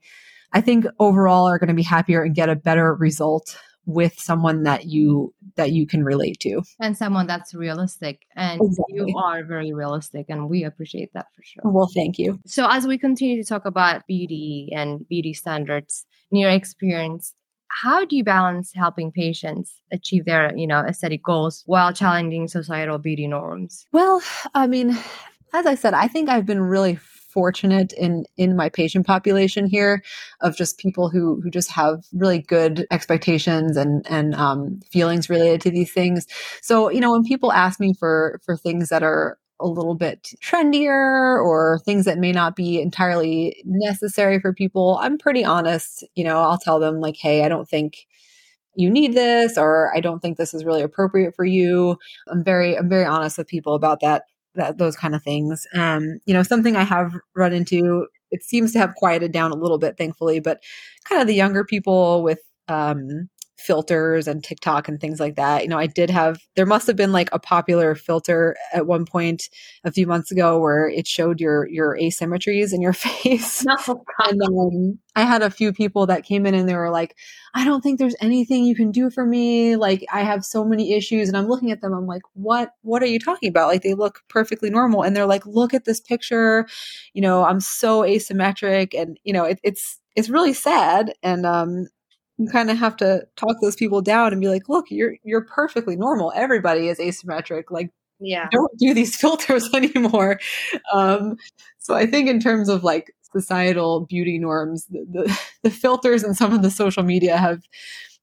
I 0.53 0.61
think 0.61 0.87
overall 0.99 1.49
are 1.49 1.59
going 1.59 1.69
to 1.69 1.75
be 1.75 1.83
happier 1.83 2.23
and 2.23 2.35
get 2.35 2.49
a 2.49 2.57
better 2.57 2.95
result 2.95 3.59
with 3.87 4.19
someone 4.19 4.65
that 4.65 4.87
you 4.87 5.33
that 5.55 5.73
you 5.73 5.87
can 5.87 6.05
relate 6.05 6.41
to. 6.41 6.63
And 6.81 6.97
someone 6.97 7.27
that's 7.27 7.55
realistic 7.55 8.27
and 8.35 8.61
exactly. 8.61 8.97
you 8.97 9.17
are 9.17 9.45
very 9.45 9.73
realistic 9.73 10.27
and 10.29 10.51
we 10.51 10.65
appreciate 10.65 11.13
that 11.15 11.27
for 11.35 11.43
sure. 11.45 11.63
Well 11.65 11.89
thank 11.95 12.19
you. 12.19 12.41
So 12.47 12.69
as 12.69 12.87
we 12.87 12.99
continue 12.99 13.43
to 13.43 13.49
talk 13.49 13.65
about 13.65 14.07
beauty 14.07 14.71
and 14.75 15.07
beauty 15.09 15.33
standards 15.33 16.05
in 16.31 16.39
your 16.39 16.51
experience 16.51 17.33
how 17.69 18.05
do 18.05 18.17
you 18.17 18.25
balance 18.25 18.73
helping 18.75 19.11
patients 19.13 19.81
achieve 19.93 20.25
their 20.25 20.57
you 20.57 20.67
know 20.67 20.81
aesthetic 20.81 21.23
goals 21.23 21.63
while 21.67 21.93
challenging 21.93 22.49
societal 22.49 22.99
beauty 22.99 23.27
norms? 23.27 23.87
Well 23.93 24.23
i 24.55 24.67
mean 24.67 24.97
as 25.53 25.67
i 25.67 25.75
said 25.75 25.95
i 25.95 26.09
think 26.09 26.29
i've 26.29 26.47
been 26.47 26.61
really 26.61 26.99
fortunate 27.37 27.93
in 27.93 28.25
in 28.39 28.57
my 28.57 28.71
patient 28.71 29.07
population 29.07 29.67
here 29.67 30.03
of 30.41 30.57
just 30.57 30.79
people 30.79 31.11
who 31.11 31.39
who 31.43 31.51
just 31.51 31.71
have 31.71 32.03
really 32.15 32.39
good 32.39 32.87
expectations 32.91 33.77
and 33.77 34.07
and 34.09 34.35
um, 34.37 34.81
feelings 34.91 35.29
related 35.29 35.61
to 35.61 35.71
these 35.71 35.93
things. 35.93 36.27
So 36.63 36.91
you 36.91 36.99
know 36.99 37.13
when 37.13 37.25
people 37.25 37.53
ask 37.53 37.79
me 37.79 37.93
for 37.93 38.41
for 38.47 38.57
things 38.57 38.89
that 38.89 39.03
are 39.03 39.39
a 39.61 39.67
little 39.67 39.95
bit 39.95 40.31
trendier 40.43 41.45
or 41.45 41.79
things 41.85 42.07
that 42.07 42.19
may 42.19 42.33
not 42.33 42.57
be 42.57 42.81
entirely 42.81 43.63
necessary 43.67 44.41
for 44.41 44.55
people, 44.55 44.99
I'm 45.03 45.19
pretty 45.19 45.45
honest. 45.45 46.05
You 46.15 46.25
know, 46.25 46.39
I'll 46.39 46.59
tell 46.59 46.81
them 46.81 47.01
like, 47.01 47.17
hey, 47.19 47.45
I 47.45 47.51
don't 47.51 47.69
think 47.69 48.07
you 48.75 48.91
need 48.91 49.15
this 49.15 49.59
or 49.59 49.95
I 49.95 50.01
don't 50.01 50.21
think 50.21 50.39
this 50.39 50.55
is 50.55 50.65
really 50.65 50.83
appropriate 50.83 51.37
for 51.37 51.45
you. 51.45 51.99
I'm 52.31 52.43
very 52.43 52.79
I'm 52.79 52.89
very 52.89 53.05
honest 53.05 53.37
with 53.37 53.47
people 53.47 53.75
about 53.75 54.01
that 54.01 54.25
that 54.57 54.79
those 54.79 54.97
kind 54.97 55.15
of 55.15 55.23
things. 55.23 55.67
Um, 55.75 56.19
you 56.27 56.35
know, 56.35 56.43
something 56.43 56.77
I 56.77 56.85
have 56.85 57.15
run 57.35 57.53
into. 57.53 58.07
It 58.33 58.43
seems 58.43 58.73
to 58.73 58.79
have 58.81 58.95
quieted 58.97 59.33
down 59.33 59.53
a 59.53 59.57
little 59.57 59.79
bit, 59.79 59.97
thankfully, 59.97 60.41
but 60.41 60.63
kind 61.05 61.21
of 61.21 61.29
the 61.29 61.35
younger 61.35 61.65
people 61.65 62.23
with 62.23 62.41
um, 62.69 63.29
filters 63.59 64.29
and 64.29 64.45
TikTok 64.45 64.89
and 64.89 65.01
things 65.01 65.19
like 65.19 65.37
that. 65.37 65.63
You 65.63 65.69
know, 65.69 65.79
I 65.79 65.87
did 65.87 66.11
have 66.11 66.39
there 66.57 66.67
must 66.67 66.87
have 66.87 66.97
been 66.97 67.13
like 67.13 67.29
a 67.33 67.39
popular 67.39 67.95
filter 67.95 68.57
at 68.73 68.87
one 68.87 69.05
point 69.05 69.49
a 69.85 69.91
few 69.93 70.07
months 70.07 70.31
ago 70.31 70.59
where 70.59 70.89
it 70.89 71.07
showed 71.07 71.41
your 71.41 71.69
your 71.69 71.97
asymmetries 71.97 72.73
in 72.73 72.81
your 72.83 72.93
face. 72.93 73.65
No, 73.65 74.05
and 74.19 74.99
I 75.15 75.23
had 75.23 75.43
a 75.43 75.51
few 75.51 75.73
people 75.73 76.07
that 76.07 76.25
came 76.25 76.47
in 76.47 76.55
and 76.55 76.69
they 76.69 76.75
were 76.75 76.91
like, 76.91 77.17
I 77.55 77.65
don't 77.65 77.81
think 77.81 77.99
there's 77.99 78.17
anything 78.21 78.65
you 78.65 78.75
can 78.75 78.91
do 78.91 79.11
for 79.11 79.25
me. 79.25 79.77
Like 79.77 80.05
I 80.13 80.23
have 80.23 80.45
so 80.45 80.65
many 80.65 80.93
issues 80.95 81.29
and 81.29 81.37
I'm 81.37 81.49
looking 81.49 81.71
at 81.71 81.81
them 81.81 81.93
I'm 81.95 82.07
like, 82.07 82.23
"What 82.35 82.73
what 82.83 83.03
are 83.03 83.07
you 83.07 83.19
talking 83.19 83.49
about?" 83.49 83.69
Like 83.69 83.83
they 83.83 83.95
look 83.95 84.21
perfectly 84.29 84.71
normal 84.71 85.03
and 85.03 85.17
they're 85.17 85.27
like, 85.27 85.47
"Look 85.47 85.75
at 85.75 85.85
this 85.85 86.01
picture. 86.01 86.67
You 87.15 87.23
know, 87.23 87.45
I'm 87.45 87.61
so 87.61 88.03
asymmetric 88.03 88.99
and 88.99 89.19
you 89.25 89.33
know, 89.33 89.45
it, 89.45 89.61
it's 89.63 89.99
it's 90.17 90.29
really 90.29 90.53
sad 90.53 91.13
and 91.23 91.47
um 91.47 91.87
you 92.39 92.49
kind 92.49 92.71
of 92.71 92.77
have 92.77 92.97
to 92.97 93.27
talk 93.37 93.57
those 93.61 93.77
people 93.77 94.03
down 94.03 94.33
and 94.33 94.41
be 94.41 94.49
like, 94.49 94.69
look, 94.69 94.87
you're 94.91 95.15
you're 95.25 95.45
perfectly 95.45 95.97
normal. 95.97 96.33
Everybody 96.35 96.89
is 96.89 96.99
asymmetric. 96.99 97.65
Like 97.71 97.91
yeah 98.19 98.49
don't 98.51 98.79
do 98.79 98.95
these 98.95 99.17
filters 99.21 99.69
anymore. 99.75 100.41
Um, 100.93 101.37
so 101.79 101.95
I 101.95 102.07
think 102.07 102.29
in 102.29 102.41
terms 102.41 102.69
of 102.69 102.85
like 102.85 103.13
societal 103.33 104.07
beauty 104.07 104.39
norms, 104.39 104.87
the, 104.87 105.07
the, 105.11 105.41
the 105.65 105.71
filters 105.71 106.23
and 106.23 106.37
some 106.37 106.53
of 106.53 106.63
the 106.63 106.71
social 106.71 107.03
media 107.03 107.37
have 107.37 107.63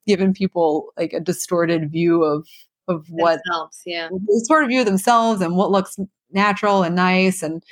given 0.06 0.32
people 0.32 0.92
like 0.96 1.12
a 1.12 1.20
distorted 1.20 1.90
view 1.90 2.22
of 2.22 2.46
of 2.86 3.06
what 3.08 3.40
themselves, 3.46 3.80
yeah 3.86 4.10
sort 4.44 4.62
of 4.62 4.68
view 4.68 4.84
themselves 4.84 5.40
and 5.40 5.56
what 5.56 5.70
looks 5.70 5.98
natural 6.32 6.82
and 6.82 6.94
nice 6.94 7.42
and 7.42 7.62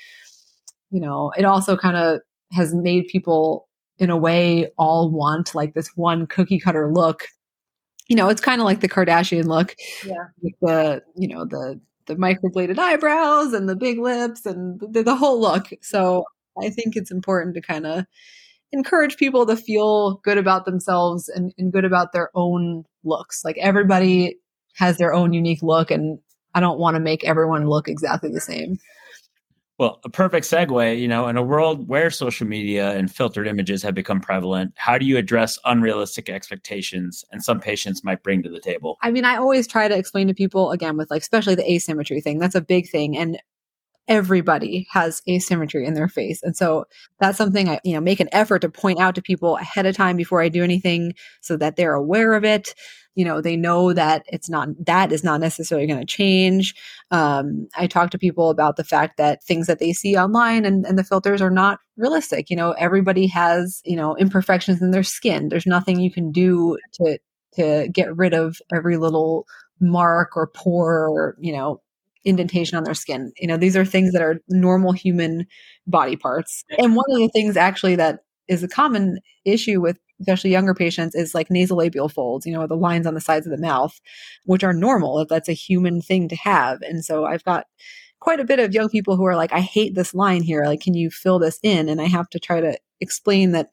you 0.90 0.99
know 0.99 1.30
it 1.37 1.44
also 1.44 1.76
kind 1.76 1.99
of 1.99 2.20
has 2.50 2.75
made 2.75 3.06
people 3.08 3.68
in 4.02 4.11
a 4.11 4.16
way 4.16 4.68
all 4.76 5.11
want 5.11 5.54
like 5.54 5.75
this 5.75 5.88
one 5.94 6.26
cookie 6.26 6.59
cutter 6.59 6.92
look. 6.92 7.28
You 8.09 8.16
know 8.16 8.28
it's 8.28 8.40
kind 8.40 8.61
of 8.61 8.64
like 8.64 8.80
the 8.80 8.88
kardashian 8.88 9.44
look. 9.44 9.76
Yeah. 10.04 10.25
With 10.42 10.54
the 10.61 11.02
you 11.16 11.28
know 11.28 11.44
the 11.44 11.80
the 12.06 12.16
microbladed 12.16 12.78
eyebrows 12.78 13.52
and 13.52 13.68
the 13.68 13.76
big 13.76 14.00
lips 14.00 14.44
and 14.44 14.80
the, 14.80 15.04
the 15.04 15.14
whole 15.14 15.40
look. 15.40 15.68
So 15.80 16.25
i 16.61 16.68
think 16.68 16.97
it's 16.97 17.11
important 17.11 17.54
to 17.54 17.62
kind 17.62 17.87
of 17.87 18.04
encourage 18.73 19.16
people 19.16 19.47
to 19.47 19.56
feel 19.56 20.16
good 20.16 20.37
about 20.37 20.66
themselves 20.66 21.28
and, 21.28 21.54
and 21.56 21.73
good 21.73 21.85
about 21.85 22.12
their 22.12 22.30
own 22.35 22.85
looks. 23.04 23.44
Like 23.44 23.56
everybody 23.59 24.37
has 24.75 24.97
their 24.97 25.14
own 25.14 25.32
unique 25.32 25.62
look 25.62 25.90
and 25.90 26.18
I 26.54 26.61
don't 26.61 26.78
want 26.78 26.97
to 26.97 27.00
make 27.00 27.25
everyone 27.25 27.68
look 27.68 27.88
exactly 27.88 28.30
the 28.30 28.40
same. 28.40 28.78
Well, 29.82 29.98
a 30.04 30.08
perfect 30.08 30.46
segue, 30.46 31.00
you 31.00 31.08
know, 31.08 31.26
in 31.26 31.36
a 31.36 31.42
world 31.42 31.88
where 31.88 32.08
social 32.08 32.46
media 32.46 32.92
and 32.92 33.12
filtered 33.12 33.48
images 33.48 33.82
have 33.82 33.96
become 33.96 34.20
prevalent, 34.20 34.74
how 34.76 34.96
do 34.96 35.04
you 35.04 35.16
address 35.16 35.58
unrealistic 35.64 36.30
expectations 36.30 37.24
and 37.32 37.42
some 37.42 37.58
patients 37.58 38.04
might 38.04 38.22
bring 38.22 38.44
to 38.44 38.48
the 38.48 38.60
table? 38.60 38.96
I 39.02 39.10
mean, 39.10 39.24
I 39.24 39.38
always 39.38 39.66
try 39.66 39.88
to 39.88 39.98
explain 39.98 40.28
to 40.28 40.34
people 40.34 40.70
again 40.70 40.96
with 40.96 41.10
like 41.10 41.22
especially 41.22 41.56
the 41.56 41.68
asymmetry 41.68 42.20
thing. 42.20 42.38
That's 42.38 42.54
a 42.54 42.60
big 42.60 42.90
thing 42.90 43.16
and 43.16 43.42
everybody 44.06 44.86
has 44.92 45.20
asymmetry 45.28 45.84
in 45.84 45.94
their 45.94 46.06
face. 46.06 46.44
And 46.44 46.56
so 46.56 46.84
that's 47.18 47.36
something 47.36 47.68
I, 47.68 47.80
you 47.82 47.94
know, 47.94 48.00
make 48.00 48.20
an 48.20 48.28
effort 48.30 48.60
to 48.60 48.68
point 48.68 49.00
out 49.00 49.16
to 49.16 49.22
people 49.22 49.56
ahead 49.56 49.86
of 49.86 49.96
time 49.96 50.16
before 50.16 50.40
I 50.40 50.48
do 50.48 50.62
anything 50.62 51.14
so 51.40 51.56
that 51.56 51.74
they're 51.74 51.94
aware 51.94 52.34
of 52.34 52.44
it 52.44 52.72
you 53.14 53.25
know 53.25 53.40
they 53.40 53.57
know 53.57 53.92
that 53.92 54.25
it's 54.28 54.49
not 54.49 54.69
that 54.85 55.12
is 55.12 55.25
not 55.25 55.40
necessarily 55.40 55.87
going 55.87 56.00
to 56.00 56.07
change. 56.07 56.75
Um, 57.11 57.69
i 57.76 57.87
talk 57.87 58.11
to 58.11 58.19
people 58.19 58.50
about 58.50 58.76
the 58.76 58.85
fact 58.85 59.16
that 59.19 59.42
things 59.45 59.66
that 59.66 59.78
they 59.78 59.92
see 59.92 60.16
online 60.16 60.64
and, 60.64 60.87
and 60.87 60.99
the 60.99 61.04
filters 61.04 61.42
are 61.42 61.50
not 61.50 61.81
realistic 61.97 62.49
you 62.50 62.57
know 62.57 62.73
everybody 62.73 63.26
has 63.26 63.83
you 63.85 63.97
know 63.97 64.16
imperfections 64.16 64.83
in 64.83 64.90
their 64.90 65.02
skin. 65.02 65.49
There's 65.49 65.66
nothing 65.66 66.00
you 66.00 66.11
can 66.11 66.33
do 66.33 66.78
to 66.95 67.19
to 67.54 67.88
get 67.92 68.16
rid 68.16 68.35
of 68.35 68.57
every 68.75 68.97
little 68.97 69.47
mark 69.81 70.37
or 70.37 70.47
pore 70.47 71.09
or 71.09 71.37
you 71.40 71.52
know 71.52 71.81
indentation 72.25 72.78
on 72.78 72.85
their 72.85 72.95
skin. 72.95 73.33
You 73.38 73.49
know 73.49 73.57
these 73.57 73.76
are 73.76 73.85
things 73.85 74.12
that 74.12 74.23
are 74.23 74.40
normal 74.49 74.92
human 74.92 75.47
body 75.87 76.16
parts. 76.16 76.64
And 76.78 76.97
one 76.97 77.11
of 77.11 77.19
the 77.19 77.28
things 77.28 77.57
actually 77.57 77.97
that 77.97 78.21
is 78.52 78.62
a 78.62 78.68
common 78.68 79.18
issue 79.44 79.80
with 79.80 79.99
especially 80.23 80.50
younger 80.50 80.75
patients, 80.75 81.14
is 81.14 81.35
like 81.35 81.49
nasolabial 81.49 82.11
folds, 82.11 82.47
you 82.47 82.52
know, 82.52 82.66
the 82.66 82.76
lines 82.76 83.06
on 83.06 83.14
the 83.14 83.21
sides 83.21 83.47
of 83.47 83.50
the 83.50 83.59
mouth, 83.59 84.00
which 84.44 84.64
are 84.64 84.73
normal. 84.73 85.26
That's 85.26 85.49
a 85.49 85.52
human 85.52 86.00
thing 86.00 86.28
to 86.28 86.37
have. 86.37 86.80
And 86.82 87.04
so 87.04 87.25
I've 87.25 87.44
got 87.44 87.66
quite 88.21 88.40
a 88.40 88.44
bit 88.44 88.61
of 88.61 88.73
young 88.73 88.88
people 88.88 89.16
who 89.16 89.25
are 89.25 89.37
like, 89.37 89.52
I 89.52 89.61
hate 89.61 89.94
this 89.94 90.14
line 90.14 90.42
here. 90.42 90.64
Like, 90.64 90.80
can 90.80 90.94
you 90.94 91.11
fill 91.11 91.40
this 91.40 91.59
in? 91.62 91.88
And 91.88 92.00
I 92.00 92.06
have 92.06 92.28
to 92.30 92.38
try 92.38 92.61
to 92.61 92.78
explain 93.00 93.52
that 93.52 93.71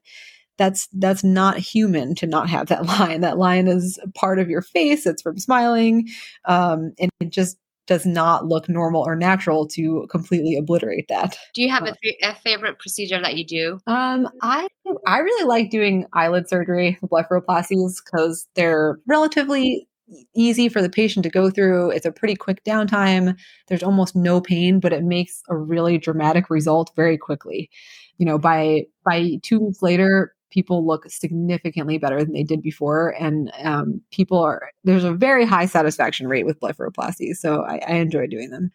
that's 0.58 0.88
that's 0.88 1.24
not 1.24 1.56
human 1.56 2.14
to 2.16 2.26
not 2.26 2.50
have 2.50 2.66
that 2.66 2.84
line. 2.98 3.22
That 3.22 3.38
line 3.38 3.68
is 3.68 3.98
part 4.14 4.38
of 4.38 4.50
your 4.50 4.62
face. 4.62 5.06
It's 5.06 5.22
from 5.22 5.38
smiling, 5.38 6.08
um, 6.44 6.92
and 6.98 7.10
it 7.20 7.30
just 7.30 7.56
does 7.90 8.06
not 8.06 8.46
look 8.46 8.68
normal 8.68 9.02
or 9.02 9.16
natural 9.16 9.66
to 9.66 10.06
completely 10.08 10.56
obliterate 10.56 11.08
that. 11.08 11.36
Do 11.54 11.60
you 11.60 11.68
have 11.70 11.82
a, 11.82 11.96
th- 12.00 12.20
a 12.22 12.36
favorite 12.36 12.78
procedure 12.78 13.20
that 13.20 13.36
you 13.36 13.44
do? 13.44 13.80
Um, 13.88 14.28
I 14.42 14.68
I 15.08 15.18
really 15.18 15.44
like 15.44 15.70
doing 15.70 16.06
eyelid 16.12 16.48
surgery, 16.48 16.98
blepharoplasties, 17.02 17.96
because 18.04 18.46
they're 18.54 19.00
relatively 19.08 19.88
easy 20.36 20.68
for 20.68 20.80
the 20.80 20.88
patient 20.88 21.24
to 21.24 21.30
go 21.30 21.50
through. 21.50 21.90
It's 21.90 22.06
a 22.06 22.12
pretty 22.12 22.36
quick 22.36 22.62
downtime. 22.62 23.36
There's 23.66 23.82
almost 23.82 24.14
no 24.14 24.40
pain, 24.40 24.78
but 24.78 24.92
it 24.92 25.02
makes 25.02 25.42
a 25.48 25.56
really 25.56 25.98
dramatic 25.98 26.48
result 26.48 26.92
very 26.94 27.18
quickly. 27.18 27.70
You 28.18 28.26
know, 28.26 28.38
by 28.38 28.84
by 29.04 29.40
two 29.42 29.58
weeks 29.58 29.82
later, 29.82 30.32
people 30.50 30.86
look 30.86 31.08
significantly 31.08 31.98
better 31.98 32.22
than 32.24 32.32
they 32.32 32.42
did 32.42 32.62
before. 32.62 33.14
And 33.18 33.50
um, 33.62 34.00
people 34.10 34.38
are 34.38 34.70
there's 34.84 35.04
a 35.04 35.12
very 35.12 35.44
high 35.44 35.66
satisfaction 35.66 36.28
rate 36.28 36.46
with 36.46 36.60
blepharoplasty. 36.60 37.34
So 37.34 37.62
I, 37.62 37.80
I 37.86 37.94
enjoy 37.94 38.26
doing 38.26 38.50
them. 38.50 38.70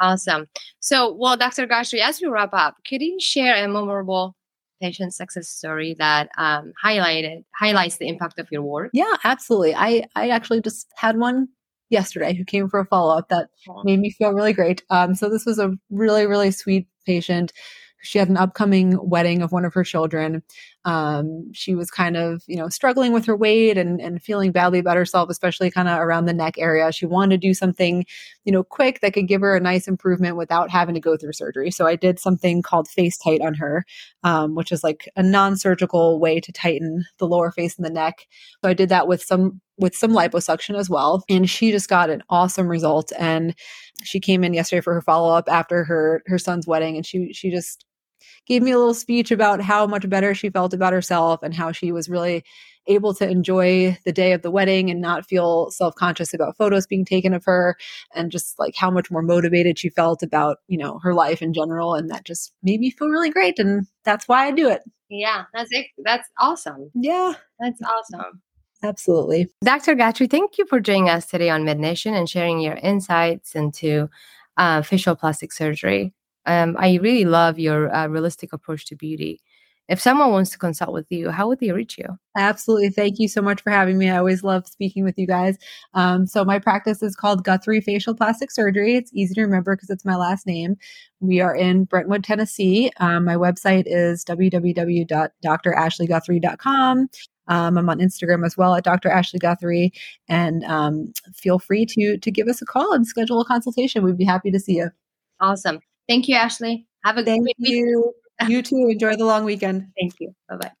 Awesome. 0.00 0.46
So 0.80 1.12
well 1.12 1.36
dr 1.36 1.66
Guthrie 1.66 2.00
as 2.00 2.20
we 2.20 2.28
wrap 2.28 2.50
up 2.52 2.76
could 2.88 3.02
you 3.02 3.18
share 3.20 3.64
a 3.64 3.68
memorable 3.68 4.36
patient 4.80 5.12
success 5.12 5.48
story 5.48 5.96
that 5.98 6.28
um, 6.38 6.72
highlighted 6.84 7.44
highlights 7.58 7.96
the 7.96 8.08
impact 8.08 8.38
of 8.38 8.46
your 8.52 8.62
work? 8.62 8.90
Yeah 8.92 9.14
absolutely. 9.24 9.74
I 9.74 10.04
i 10.14 10.28
actually 10.28 10.60
just 10.60 10.86
had 10.96 11.18
one 11.18 11.48
yesterday 11.90 12.34
who 12.34 12.44
came 12.44 12.68
for 12.68 12.80
a 12.80 12.84
follow-up 12.84 13.28
that 13.30 13.48
made 13.82 13.98
me 13.98 14.10
feel 14.10 14.32
really 14.32 14.52
great. 14.52 14.82
Um, 14.90 15.14
so 15.14 15.28
this 15.28 15.46
was 15.46 15.58
a 15.58 15.72
really 15.90 16.26
really 16.26 16.50
sweet 16.50 16.86
patient. 17.06 17.52
She 18.02 18.18
had 18.18 18.28
an 18.28 18.36
upcoming 18.36 18.96
wedding 19.02 19.42
of 19.42 19.52
one 19.52 19.64
of 19.64 19.74
her 19.74 19.84
children. 19.84 20.42
Um, 20.84 21.52
she 21.52 21.74
was 21.74 21.90
kind 21.90 22.16
of, 22.16 22.42
you 22.46 22.56
know, 22.56 22.68
struggling 22.68 23.12
with 23.12 23.26
her 23.26 23.36
weight 23.36 23.76
and, 23.76 24.00
and 24.00 24.22
feeling 24.22 24.52
badly 24.52 24.78
about 24.78 24.96
herself, 24.96 25.28
especially 25.28 25.70
kind 25.70 25.88
of 25.88 25.98
around 25.98 26.24
the 26.24 26.32
neck 26.32 26.54
area. 26.56 26.90
She 26.92 27.04
wanted 27.04 27.40
to 27.40 27.46
do 27.46 27.52
something, 27.52 28.06
you 28.44 28.52
know, 28.52 28.62
quick 28.62 29.00
that 29.00 29.12
could 29.12 29.28
give 29.28 29.40
her 29.40 29.56
a 29.56 29.60
nice 29.60 29.88
improvement 29.88 30.36
without 30.36 30.70
having 30.70 30.94
to 30.94 31.00
go 31.00 31.16
through 31.16 31.32
surgery. 31.32 31.70
So 31.70 31.86
I 31.86 31.96
did 31.96 32.18
something 32.18 32.62
called 32.62 32.88
FaceTite 32.88 33.42
on 33.42 33.54
her, 33.54 33.84
um, 34.22 34.54
which 34.54 34.72
is 34.72 34.82
like 34.82 35.08
a 35.16 35.22
non-surgical 35.22 36.20
way 36.20 36.40
to 36.40 36.52
tighten 36.52 37.04
the 37.18 37.26
lower 37.26 37.50
face 37.50 37.76
and 37.76 37.84
the 37.84 37.90
neck. 37.90 38.26
So 38.62 38.70
I 38.70 38.74
did 38.74 38.88
that 38.88 39.08
with 39.08 39.22
some 39.22 39.60
with 39.80 39.94
some 39.94 40.10
liposuction 40.10 40.76
as 40.76 40.90
well. 40.90 41.22
And 41.28 41.48
she 41.48 41.70
just 41.70 41.88
got 41.88 42.10
an 42.10 42.22
awesome 42.28 42.66
result. 42.66 43.12
And 43.16 43.54
she 44.02 44.20
came 44.20 44.42
in 44.42 44.54
yesterday 44.54 44.80
for 44.80 44.94
her 44.94 45.02
follow 45.02 45.32
up 45.32 45.48
after 45.48 45.84
her 45.84 46.22
her 46.26 46.38
son's 46.38 46.66
wedding, 46.66 46.96
and 46.96 47.04
she 47.04 47.32
she 47.32 47.50
just 47.50 47.84
gave 48.46 48.62
me 48.62 48.70
a 48.70 48.78
little 48.78 48.94
speech 48.94 49.30
about 49.30 49.60
how 49.60 49.86
much 49.86 50.08
better 50.08 50.34
she 50.34 50.50
felt 50.50 50.74
about 50.74 50.92
herself 50.92 51.42
and 51.42 51.54
how 51.54 51.72
she 51.72 51.92
was 51.92 52.08
really 52.08 52.44
able 52.88 53.14
to 53.14 53.28
enjoy 53.28 53.96
the 54.04 54.12
day 54.12 54.32
of 54.32 54.42
the 54.42 54.50
wedding 54.50 54.90
and 54.90 55.00
not 55.00 55.26
feel 55.26 55.70
self-conscious 55.70 56.34
about 56.34 56.56
photos 56.56 56.86
being 56.86 57.04
taken 57.04 57.34
of 57.34 57.44
her 57.44 57.76
and 58.14 58.32
just 58.32 58.58
like 58.58 58.74
how 58.76 58.90
much 58.90 59.10
more 59.10 59.22
motivated 59.22 59.78
she 59.78 59.88
felt 59.90 60.22
about 60.22 60.58
you 60.66 60.78
know 60.78 60.98
her 61.02 61.14
life 61.14 61.42
in 61.42 61.52
general. 61.52 61.94
And 61.94 62.10
that 62.10 62.24
just 62.24 62.52
made 62.62 62.80
me 62.80 62.90
feel 62.90 63.08
really 63.08 63.30
great 63.30 63.58
and 63.58 63.86
that's 64.04 64.26
why 64.26 64.46
i 64.46 64.50
do 64.50 64.68
it. 64.68 64.82
Yeah 65.10 65.44
that's 65.54 65.70
it 65.72 65.86
that's 66.04 66.28
awesome. 66.38 66.90
Yeah. 66.94 67.34
That's 67.60 67.80
awesome. 67.82 68.42
Absolutely. 68.82 69.48
Dr 69.62 69.94
Guthrie 69.94 70.26
thank 70.26 70.58
you 70.58 70.66
for 70.66 70.80
joining 70.80 71.08
us 71.08 71.26
today 71.26 71.50
on 71.50 71.64
Med 71.64 71.78
Nation 71.78 72.14
and 72.14 72.28
sharing 72.28 72.60
your 72.60 72.74
insights 72.74 73.54
into 73.54 74.08
uh, 74.56 74.82
facial 74.82 75.14
plastic 75.14 75.52
surgery 75.52 76.12
um, 76.48 76.76
I 76.78 76.96
really 76.96 77.24
love 77.24 77.58
your 77.58 77.94
uh, 77.94 78.08
realistic 78.08 78.52
approach 78.52 78.86
to 78.86 78.96
beauty. 78.96 79.40
If 79.88 80.00
someone 80.00 80.30
wants 80.30 80.50
to 80.50 80.58
consult 80.58 80.92
with 80.92 81.10
you, 81.10 81.30
how 81.30 81.48
would 81.48 81.60
they 81.60 81.72
reach 81.72 81.96
you? 81.96 82.18
Absolutely. 82.36 82.90
Thank 82.90 83.18
you 83.18 83.26
so 83.26 83.40
much 83.40 83.62
for 83.62 83.70
having 83.70 83.96
me. 83.96 84.10
I 84.10 84.18
always 84.18 84.44
love 84.44 84.66
speaking 84.66 85.02
with 85.02 85.18
you 85.18 85.26
guys. 85.26 85.56
Um, 85.94 86.26
so, 86.26 86.44
my 86.44 86.58
practice 86.58 87.02
is 87.02 87.16
called 87.16 87.42
Guthrie 87.42 87.80
Facial 87.80 88.14
Plastic 88.14 88.50
Surgery. 88.50 88.96
It's 88.96 89.10
easy 89.14 89.32
to 89.34 89.40
remember 89.40 89.74
because 89.74 89.88
it's 89.88 90.04
my 90.04 90.16
last 90.16 90.46
name. 90.46 90.76
We 91.20 91.40
are 91.40 91.56
in 91.56 91.84
Brentwood, 91.84 92.22
Tennessee. 92.22 92.90
Um, 92.98 93.24
my 93.24 93.36
website 93.36 93.84
is 93.86 94.26
www.drashleyguthrie.com. 94.26 97.08
Um, 97.48 97.78
I'm 97.78 97.88
on 97.88 97.98
Instagram 97.98 98.44
as 98.44 98.58
well 98.58 98.74
at 98.74 98.84
Dr. 98.84 99.08
Ashley 99.08 99.38
Guthrie, 99.38 99.94
and 100.28 100.64
um, 100.64 101.14
feel 101.34 101.58
free 101.58 101.86
to 101.86 102.18
to 102.18 102.30
give 102.30 102.46
us 102.46 102.60
a 102.60 102.66
call 102.66 102.92
and 102.92 103.06
schedule 103.06 103.40
a 103.40 103.44
consultation. 103.46 104.04
We'd 104.04 104.18
be 104.18 104.24
happy 104.24 104.50
to 104.50 104.60
see 104.60 104.74
you. 104.74 104.90
Awesome. 105.40 105.80
Thank 106.08 106.28
you, 106.28 106.36
Ashley. 106.36 106.86
Have 107.04 107.18
a 107.18 107.24
Thank 107.24 107.42
great 107.42 107.56
you. 107.58 108.14
Week. 108.40 108.48
you 108.48 108.62
too. 108.62 108.88
Enjoy 108.88 109.16
the 109.16 109.24
long 109.24 109.44
weekend. 109.44 109.88
Thank 109.98 110.14
you. 110.20 110.34
Bye 110.48 110.56
bye. 110.56 110.72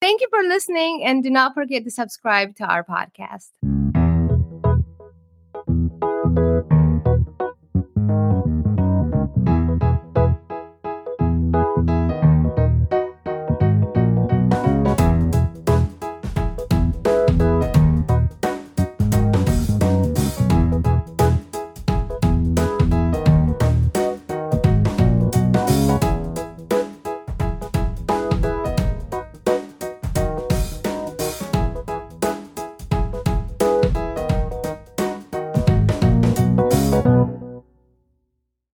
Thank 0.00 0.20
you 0.20 0.28
for 0.30 0.42
listening 0.42 1.02
and 1.04 1.22
do 1.22 1.30
not 1.30 1.54
forget 1.54 1.82
to 1.84 1.90
subscribe 1.90 2.54
to 2.56 2.64
our 2.64 2.84
podcast. 2.84 3.48